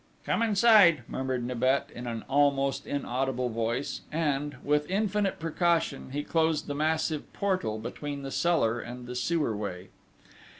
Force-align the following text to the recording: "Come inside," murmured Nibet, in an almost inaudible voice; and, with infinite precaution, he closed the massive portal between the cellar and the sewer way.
"Come 0.25 0.41
inside," 0.41 1.03
murmured 1.07 1.43
Nibet, 1.45 1.91
in 1.93 2.07
an 2.07 2.25
almost 2.27 2.87
inaudible 2.87 3.49
voice; 3.49 4.01
and, 4.11 4.55
with 4.63 4.89
infinite 4.89 5.37
precaution, 5.37 6.09
he 6.09 6.23
closed 6.23 6.65
the 6.65 6.73
massive 6.73 7.31
portal 7.33 7.77
between 7.77 8.23
the 8.23 8.31
cellar 8.31 8.79
and 8.79 9.05
the 9.05 9.13
sewer 9.13 9.55
way. 9.55 9.89